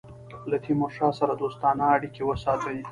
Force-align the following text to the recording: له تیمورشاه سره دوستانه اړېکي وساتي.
له 0.49 0.57
تیمورشاه 0.65 1.11
سره 1.19 1.33
دوستانه 1.41 1.83
اړېکي 1.95 2.21
وساتي. 2.25 2.77